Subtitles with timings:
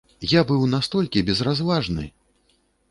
[0.31, 2.05] Я быў настолькі безразважны!